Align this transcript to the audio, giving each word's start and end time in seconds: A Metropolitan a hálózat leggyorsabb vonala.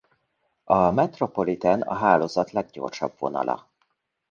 A 0.63 0.91
Metropolitan 0.91 1.81
a 1.81 1.93
hálózat 1.93 2.51
leggyorsabb 2.51 3.13
vonala. 3.19 3.71